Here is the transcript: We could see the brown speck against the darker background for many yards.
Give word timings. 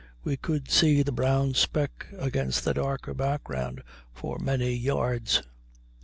We 0.23 0.35
could 0.35 0.71
see 0.71 1.03
the 1.03 1.11
brown 1.11 1.53
speck 1.53 2.07
against 2.17 2.65
the 2.65 2.73
darker 2.73 3.13
background 3.13 3.83
for 4.11 4.39
many 4.39 4.73
yards. 4.73 5.43